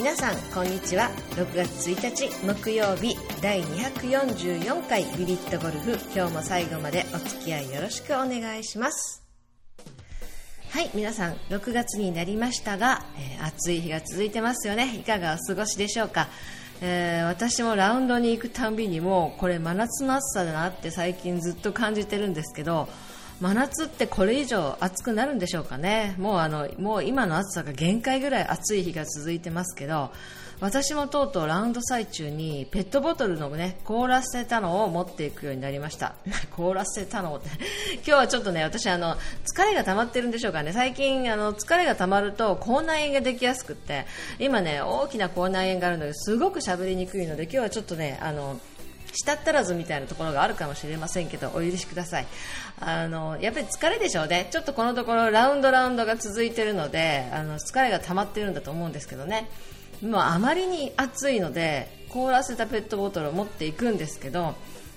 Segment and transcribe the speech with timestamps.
[0.00, 1.10] 皆さんこんにちは。
[1.32, 9.22] 6月1日木曜日第244回ビビットゴルフ今日も最後までお付き合いよろしくお願いします。
[10.70, 14.96] はい皆さん6月になりましたが、えー、暑い日が続いてますよね。
[14.96, 16.28] いかがお過ごしでしょうか。
[16.80, 22.88] えー、私もラウンドに行くたんびにもうこれ真夏の暑さだなって最近ずっと感じてるんですけど
[23.40, 26.14] 真夏ってこれ以上暑くなるんでしょうかね。
[26.18, 30.10] もうあのもう今の暑さが限界ぐらい暑い日が続いてますけど
[30.60, 36.16] 私もとうとうラウンド最中にペットボトルのね凍らせたのを持っていくようになりました。
[36.54, 37.48] 凍らせたのって。
[37.96, 40.74] 今日はちょっとね私あの疲れが溜まってるんでしょうかね。
[40.74, 44.04] 最近あの疲れが溜まると口内炎ができやすくって。
[44.38, 48.60] 今ね大きな口内炎があるのですごく喋りにくいので今日はちょっとねあの
[49.12, 52.26] 舌足らずみたいなところがあるかもしれませんけどお許しください。
[52.80, 54.48] あのやっぱり疲れでしょうね。
[54.50, 59.48] ちょっとこのところラウンドラウンドが続いてるのであの疲れが溜まってるんだと思うんですけどね。
[60.02, 64.54] もうあまりに暑いので凍らせたペットボトルを持っていくんですけど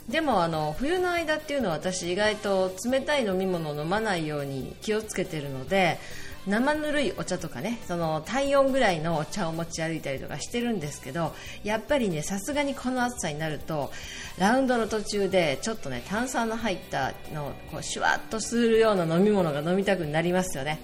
[0.07, 5.99] でもあの冬の間っていうのは私意外と冷たい飲み物を飲まないように気をつけてるので
[6.45, 13.91] 生ぬるいお茶とかねその体温ぐらいのお茶を持ち歩いたりとかしてるんですけどやっぱりねさすがにこの暑さになると
[14.37, 20.79] ラウンドの途中でちょっとね炭酸の入ったのこうシュワッとするような飲み物が飲みたくなりますよね。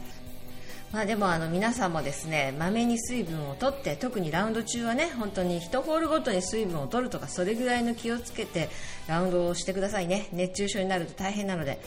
[0.91, 8.69] まあ、でもあの皆さんもですねまめに水分をとって特にラウンド中はね本当に1ホールごとに水分を取るとかそれぐらいの気をつけて
[9.07, 10.29] ラウンドをしてくださいね。
[10.31, 11.79] 熱中症になると大変なので。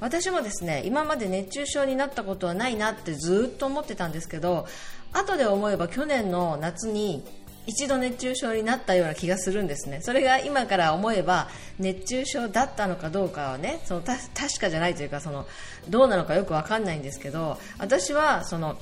[0.00, 4.66] 私もですね今まで熱中症になったことはないなってずっと思ってたんですけど
[5.12, 7.24] 後で思えば去年の夏に
[7.66, 10.00] 一度熱中症になったような気がするんですね。
[10.00, 11.48] それが今から思えば
[11.78, 14.24] 熱中症だったのかどうかはねその確
[14.60, 15.46] かじゃないというかその
[15.88, 18.76] どうなのかよくわかんないんですけど私はその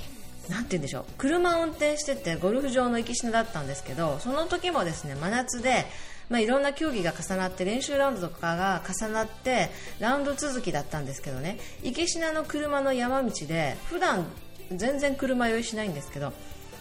[0.49, 5.85] なんて言うんでしょう車を運転しててゴルフ場の行きしなだったんですけどその時もですね真夏で
[6.29, 11.59] まあ、いろんな競技が重なって練習ラウンドとかが重なってラウンド続きだったんですけどね。
[11.83, 14.27] 池品の車の山道で普段
[14.73, 16.33] 全然車酔いしないんですけど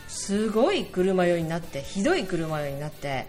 [0.08, 3.28] すごい車酔いになってひどい車酔いになって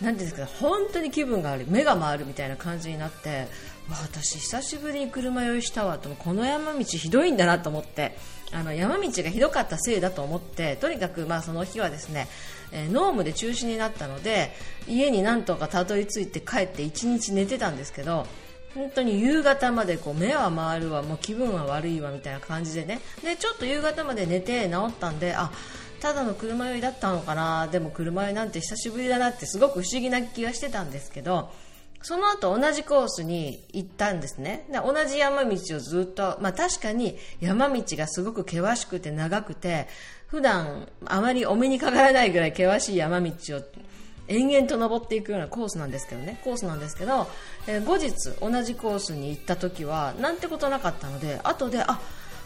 [0.00, 3.48] なんですか本当に気分が悪い目が回るみたいな感じになって
[3.90, 8.16] 私久しぶりに車酔いしたわとこの山道ひどいんだなと思って
[8.52, 12.28] あの山道がひどかったせいだと思ってとにかくまあその日はですね、
[12.72, 14.52] えー、ノームで中止になったので
[14.88, 18.26] 家になんとかたどり着いて帰って1日寝てたんですけど
[18.74, 23.00] 本当に夕方までこう目は回るわもう気分は悪いわみたいな感じでね。
[23.22, 25.50] でちょっと夕方まで寝て治ったんであ
[26.00, 31.50] ただの車酔いだったのかなでも車酔いなんて久しぶりだなってすごく不思議な気がしてたんですけど
[32.02, 34.66] その後同じコースに行ったんですね。
[34.70, 39.86] で同じ山道をずっと、まあ確かに山道がすごく険しくて長くて、
[40.26, 43.62] 普段あまりお目にかからないぐらい険しい山道を
[44.28, 47.26] 延々と登っていくようなコースなんですけどね、コースなんですけど、
[47.66, 52.00] えー、後日同じコースに行った時はなんてことなかったので、後で、あ、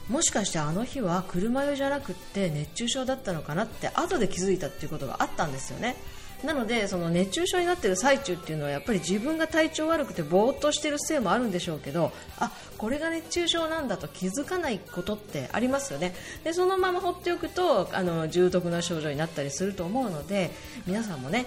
[0.08, 5.96] もしかしてあの日は車酔いじゃなくって熱中症だったのかなって後で気づいたっていうことがあったんですよね。
[6.44, 16.14] なのでその熱中症になっている最中っていうのはやっぱり自分が体調悪くてぼーっとしているせいもあるんでしょうけどあこれが熱中症なんだと気づかないことってありますよね。
[16.44, 20.50] でそのまま放っておくとあの重篤な症状になったりすると思うので
[20.86, 21.46] 皆さんもね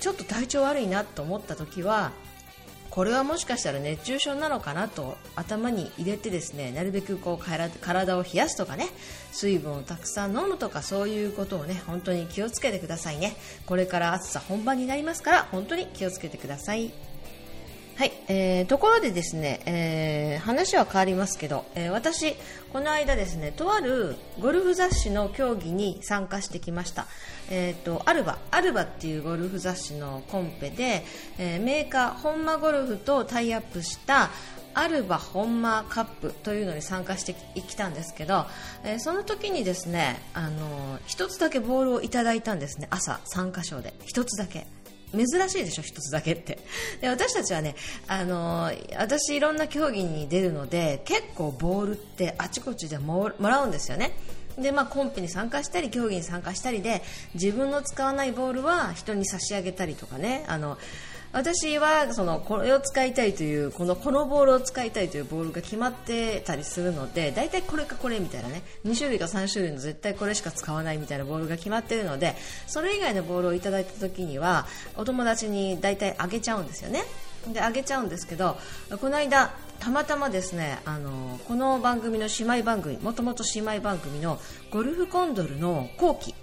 [0.00, 2.12] ちょっと体調悪いなと思った時は
[2.90, 8.88] これはもしかしたら熱中症なのかなと頭に入れてですねなるべくこう体を冷やすとかね
[9.30, 13.36] 水分をたくさん飲むとかそういうことをね本当に気をつけてくださいね。
[13.66, 16.92] これから暑さ本番になりますから本当に気をつけてください。
[18.00, 22.34] はい、えー、ところでですね、えー、話は変わりますけど、えー、私、
[22.72, 27.06] この間ですね、とあるゴルフ雑誌の競技に参加してきました。
[27.50, 31.04] えっ、ー、と、アルバ、アルバっていうゴルフ雑誌のコンペで、
[31.36, 34.30] えー、メーカー、本間ゴルフとタイアップした
[34.72, 38.46] アルバ本間カップというのに参加してきたんですけど、
[38.82, 43.92] えー、その時にですね、あのー、一つだけボールをいただいたんですね、朝3箇所で。
[44.06, 44.66] 一つだけ。
[45.12, 46.58] 珍しいでしょ、一つだけって。
[47.00, 47.74] で私たちはね、
[48.08, 54.12] あのー、私いろんな競技に出るので、結構ボールってあちこちでもらうんですよね。
[54.58, 57.02] で、まあ、コンペに参加したり競技に参加したりで
[57.34, 60.78] 自分の使わないボールは人に差し上げたりとかねあの
[61.32, 72.34] 私はそのこれを使いたいというこのこのボールを使いたいというボールが決まってたりするので大体これかこれみたいなね2種類か3種類の絶対これしか使わないみたいなボールが決まっているので
[72.66, 74.66] それ以外のボールをいただいた時には
[74.96, 77.04] お友達に大体あげちゃうんですよね。
[77.52, 78.58] であげちゃうんですけど
[79.00, 84.38] この間たまたまですねあのこの番組の姉妹番組もともと姉妹番組の
[84.70, 86.34] ゴルフコンドルの後期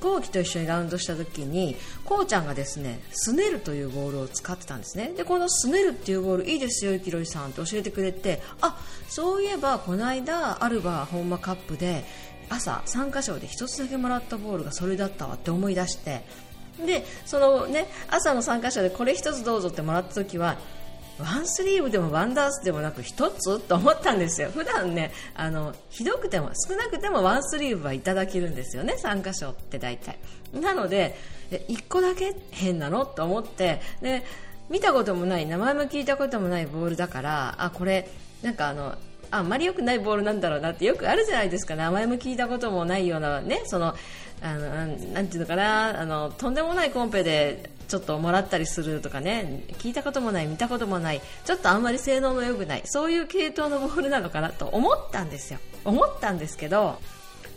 [0.00, 5.12] 後期と一緒にラウンドした時にこうちゃんがですねスネルというボールを使ってたんですね。
[5.16, 8.78] でこのスネルっていうボールいいですよゆきろりさんって教えてくれてあ
[9.08, 12.04] そういえばこの間アルバ本間カップで
[12.48, 16.22] 朝参加賞で1つだけもらったボールがそれだったわって思い出して
[16.84, 20.56] でそのね朝の参加者でこれ1つどうぞってもらった時は
[21.18, 24.50] ワンスリーブでもワンダースでもなく1つと思ったんですよ。
[24.50, 30.18] 普段ねあのひどくても少なくてもワンスリーブはいただけるんですよね参加賞って大体。
[30.52, 31.16] なので
[31.50, 34.24] 1個だけ変なのと思ってで
[34.68, 38.08] 見たこともない名前も聞いたこともないボールだからあこれ
[38.42, 38.96] なんかあの
[39.30, 41.76] あんまり良くないボールなんだろうなってよくあるじゃないですか。
[41.76, 43.94] 名前も聞いたこともないようなねその
[44.42, 49.62] あのなんていうのかなあのとんでもないコンペでちょっともらったりするとかね。
[49.78, 51.20] 聞いたこともない見たこともない。
[51.44, 52.82] ちょっとあんまり性能の良くない。
[52.84, 55.58] そういう系統のボールなのかなと思ったんですよ。
[55.84, 56.98] 思ったんですけど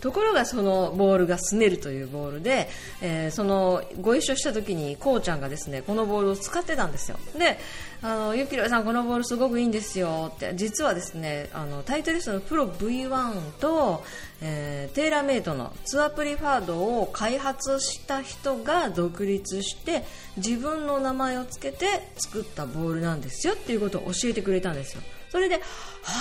[0.02, 2.70] ところがそのボールがスネルというボールで、
[3.02, 7.18] えー、そのご一緒した時にこうちゃんがですねこのボールを使ってたんですよ。
[7.38, 7.58] で
[8.02, 10.56] あのゆきろさんこのボールすごくいいんですよって。
[10.56, 14.04] 実はですねあのタイトリストのプロ V1 と、
[14.42, 20.06] えー、テーラーメイドのツアプリファードを開発した人が独立して
[20.38, 25.02] 自分の名前を付けて作ったボールなんですよっていうことを教えてくれたんですよ。
[25.30, 25.60] それで、あ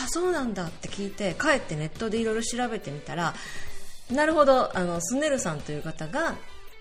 [0.04, 3.34] あ、そうなんだって聞いて、帰ってネットでいろいろ調べてみたら、
[4.10, 6.34] なるほどあのスネルさんという方が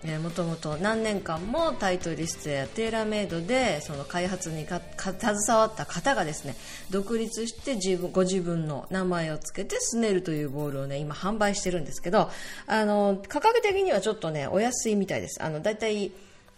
[0.04, 4.78] えもともと何年間もタイトリストやテーラーメイドでその開発に携
[5.48, 6.54] わった方がですね
[6.90, 12.30] 独立して自分ご自分の名前を付けてスネルというボールをね今販売してるんですけど
[12.68, 15.42] あの価格的にはちょっとねお安いみたいです。
[15.42, 16.12] あのだい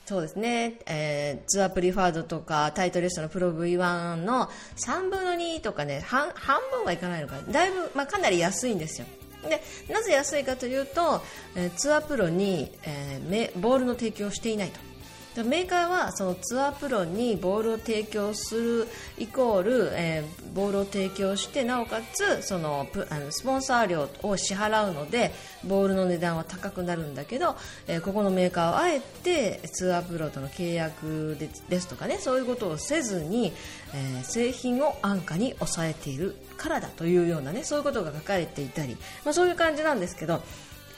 [0.06, 9.06] そうですね、えー、ツアープリファードとかタイトリストのプロ V1 の3分の2とかね半半分はいかないのかだいぶ、まあ、かなり安いんですよ。
[9.48, 11.22] でなぜ安いかというと、
[11.54, 14.89] えー、ツアープロに、えー、ボールの提供をしていないと。
[15.37, 25.31] メーカーはそのツアープロにボールを提供するイコール、えー、ボールを提供してなおかつそのあのスポンサー料を支払うので
[25.65, 27.56] ボールの値段は高くなるんだけど、
[27.87, 33.53] えー、ここのメーカーはあえてツアープロとの契約でですとかねそういうことをせずに、
[33.94, 40.43] えー、製品を安価に抑えているからだというようなねそういうことが書かれていたり、まあ、そういう感じなんですけど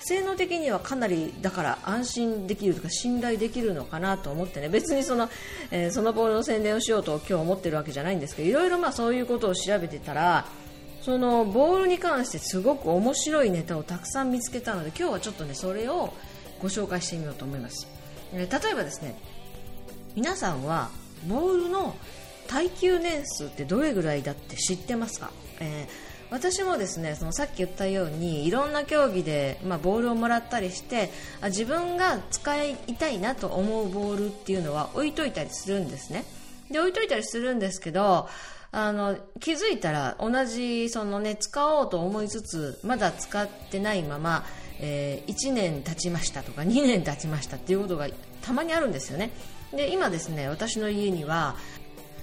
[0.05, 4.69] 性能的にはかなりだから安心できるとか信頼できるのかなと思ってね。
[4.69, 5.29] 別にその,、
[5.71, 10.45] えー、そのボールの宣伝をしようと今日思ってるわけじゃないんですけどいろいろまあそういうことを調べてたら
[11.03, 16.13] そのボールに関してすごく面白いネタをたくさん見つけたので今日はちょっとねそれを
[16.61, 17.89] ご紹介してみようと思います、
[18.33, 19.19] えー、例えばですね
[20.15, 20.91] 皆さんは
[21.29, 21.97] ボールの
[22.49, 31.11] 耐久年数ってどれぐらいだって知ってますか、えー私もですねそのさっき言ったようにいろんな競技で、まあ、ボールをもらったりして
[31.43, 36.25] あ自分が使いたいなと思うボールっていうのは置いといたりするんですね。
[36.71, 38.29] で置いといたりするんですけど
[38.71, 44.47] あの気づいたら同じその、ね、使おうと思いつつまだ使ってないまま、
[44.81, 48.09] えー、1年経ちましたとか2年経ちましたっていうことが
[48.41, 49.33] たまにあるんですよね。
[49.73, 51.57] で今ですね私の家には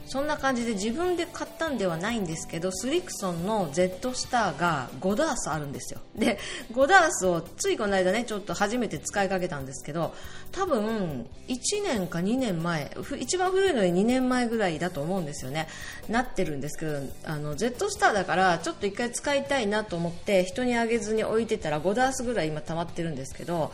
[0.10, 6.00] そんな感じで自分で買ったんではないんですけどスリクソンの Z スターが5ダースあるんですよ。
[6.16, 6.40] で
[6.74, 10.16] 5ダースをついこの間ねちょっと初めて使いかけたんですけど
[10.52, 15.68] 多分1年か2年前一番古いので2年前ぐらいだと思うんですよね。
[16.10, 23.72] なってるんですけどあの Z スターだからちょっと1回使いたいなと思って人にあげずに置いてたら5ダースぐらい今溜まってるんですけど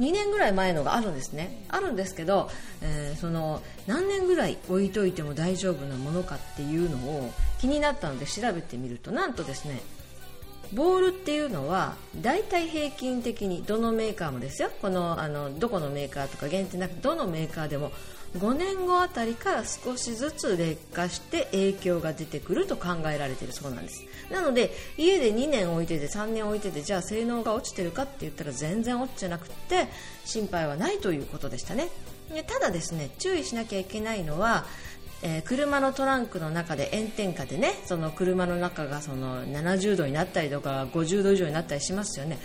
[0.00, 1.64] 2年ぐらい前のがあるんですね。
[1.68, 2.50] あるんですけど、
[2.82, 9.80] えー、その何年ぐらい置いといても大丈夫なものかっていうのを気になったので調べてみるとなんとですね
[10.72, 14.70] ボールっていうのは大体平均的にどのメーカーもですよ。
[14.82, 17.92] このあのどこのメーカーとか限定なくどのメーカーでも
[18.36, 24.04] 5年後あたりから少しずつ劣化して影響が出てくると考えられているそうなんです。
[24.30, 29.88] なので家で2年置いてて3年置いててじゃあ性能が落ちてるかって言ったら全然落ちてなくて
[30.24, 31.88] 心配はないということでしたね。
[32.32, 34.64] でただですね注意しなきゃいけないのは
[35.26, 42.38] えー、車のトランクの中で炎天下でねその車の中がその70度になったりとか50度以上になったりしますよね。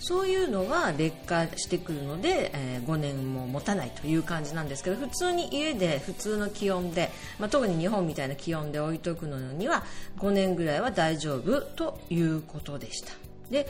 [0.00, 9.84] そういうのは劣化してくるので、えー、5年も持たないという感じなんですけど普通に家で普通の気温で、まあ、特に日本みたいな気温で置いとくのには
[10.18, 13.12] 5年ぐらいは大丈夫ということでした。
[13.50, 13.68] で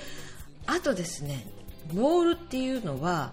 [0.66, 1.46] あとですね
[1.92, 3.32] ボールっていうのは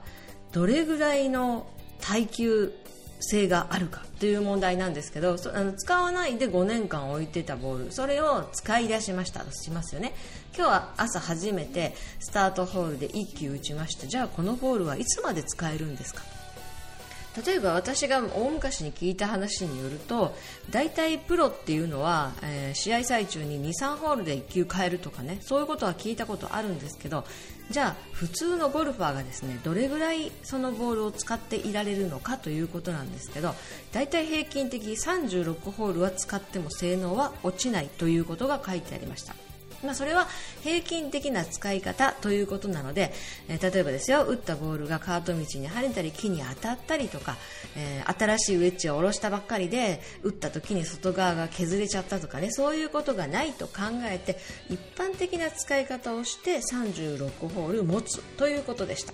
[0.51, 1.67] どれぐらいの
[2.01, 2.73] 耐久
[3.19, 10.13] 性があるかという問題なんですけどあの使わないで5年間置いてたボールそれを使い出しましたとしますよね。
[10.55, 14.07] 今日は朝初めてスタートホールで1球打ちました。
[14.07, 16.23] じゃあこのボールはいつまで使えるんですか？
[17.45, 20.35] 例えば私が大昔に聞いた話によると
[20.71, 27.25] 大体プロっていうのは、えー、試合最中に23ホールで1球変えるとかねそういうことは聞いたことあるんですけど
[27.69, 33.53] じゃあ普通のゴルファーがですねどれぐらいそのボールを使っていられるのかということなんですけど
[33.91, 39.46] 大体平均的36ホールは使っても性能は落ちないということが書いてありました。
[39.83, 40.27] まあ、それは
[40.63, 43.13] 平均的な使い方ということなので、
[43.47, 47.37] え、例えばですよ打ったボールがカート道に跳ねたり木に当たったりとか、
[47.75, 53.73] えー、新しいウェッジを下ろしたばっかりで打った時に外側が削れちゃったとかねそういうことがないと考
[54.05, 54.37] えて
[54.69, 59.13] 一般的な使い方をして36ホール持つということでした。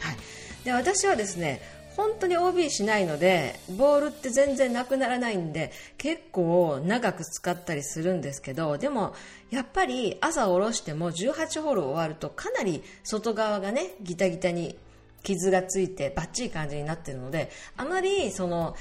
[0.00, 0.16] はい、
[0.64, 9.14] で私はですね本当に OB しないのでボールって全然なくならないんで結構長く使ったりするんですけどでも
[9.50, 14.76] やっぱり朝下ろしても18ホール終わるとかなり外側がねギタギタに
[15.22, 18.74] 傷がついてバッチリ感じになってるのであまりその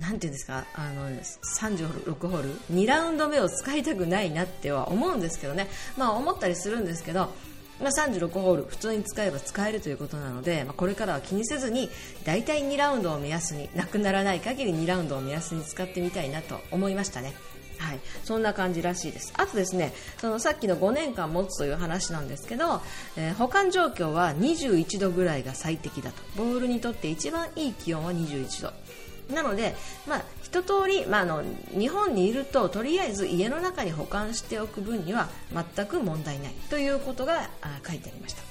[0.00, 5.68] なんていうんですかあの36ホール2ラウンド目を使いたくないなっては思うんですけどね。
[5.96, 7.32] まあ思ったりするんですけど
[7.80, 11.88] まあ、36ホール普通に使えば使えるということなので、まあ、これからは気にせずに
[12.24, 17.34] 大体2ラウンドを目安になくならない限り2ラウンドを目安に使ってみたいなと思いましたね。
[17.78, 19.32] はい、そんな感じらしいです。
[19.36, 22.82] あとですね、そのさっきの5年間持つという話なんですけど、
[23.16, 26.16] えー、保管状況は21度ぐらいが最適だと。
[26.36, 28.72] ボールにとって一番いい気温は21度。
[29.32, 29.74] なので、
[30.06, 36.52] まあ、一通り、まあ、の日本にいるととりあえず家の中に保管しておく分には全く問題ない。
[36.70, 37.48] ということが
[37.86, 38.42] 書いてありました。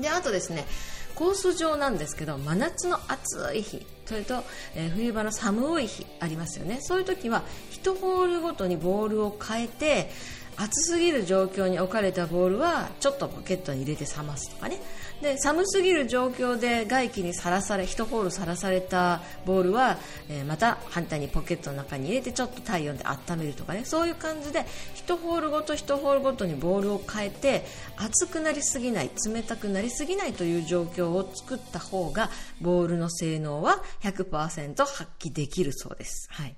[0.00, 0.66] であとですね
[1.14, 3.86] コース上なんですけど真夏の暑い日。
[4.04, 6.78] それと、えー、冬場の寒い日ありますよね。
[6.82, 10.10] そういう時は1ホールごとにボールを変えて
[10.56, 14.80] 暑すぎる状況に置かれたボールはちょっとポケットに入れて冷ますとかね。
[15.22, 19.96] で寒すぎる状況で外気にさらされ1ホールさらされたボールは、
[20.28, 23.84] えー、また反対にポケットの中に入れてちょっと体温で温めるとかね。
[23.84, 24.66] そういう感じで
[25.06, 27.64] 1ホールごと1ホールごとにボールを変えて
[27.96, 32.30] 熱くなりすぎない冷たくなりすぎないという状況を作った方が
[32.60, 36.28] ボールの性能は100%発揮できるそうです。
[36.30, 36.54] はい。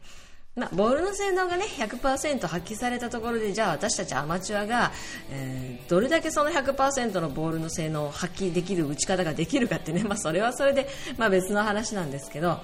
[0.56, 4.90] まあ、ボールの性能がね100%発揮されたところでじゃあ私たちアマチュアが、
[5.30, 12.58] えー、どれだけその100%のボールの性能を発揮できる打ち方ができるかってね、まあ、それはそれで、まあ、別の話なんですけど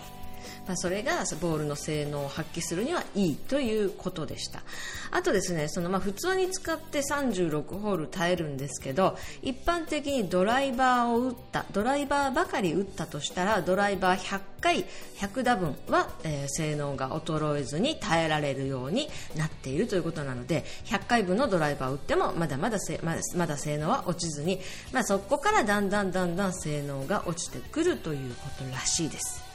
[0.67, 4.63] まあ、それがボールの性能を発揮するにはいいということでした
[5.11, 14.85] あとですねそのまあ普通に使って36ホール耐えるんですけど一般的にドライバーを打ったドライバーばかり打ったとしたらドライバー100回
[15.17, 24.61] 100打分は、えー、性能が衰えずに耐えられるようになっているということなので100回分のドライバーを打ってもまだまだままだ性能は落ちずに、
[24.93, 29.52] まあ、そこからだんだんだんだん性能が落ちてくるということらしいです。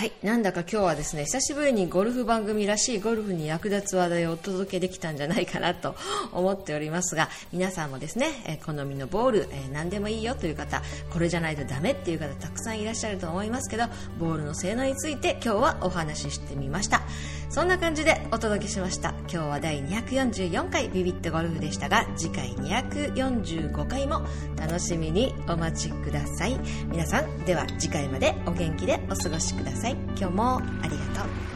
[0.00, 5.94] はい、なんだか今日はですね久しぶりにゴルフ番組らしいゴルフに役立つ話題をお届けできたんじゃないかなと
[6.32, 10.80] 思っておりますが皆さんもですね、え好みのボール、え、何でもいいよという方
[11.12, 13.84] これじゃないとダメっていう方たくさんいらっしゃると思いますけど
[14.18, 17.02] ボールの性能について今日はお話ししてみました。
[17.50, 19.10] そんな感じでお届けしました。
[19.22, 24.22] 今日は第244回ビビットゴルフでしたが次回245回も
[24.56, 26.56] 楽しみにお待ちください。
[26.86, 29.96] 皆さんでは次回までお元気でお過ごしください。
[30.16, 31.49] 今日もありがとう。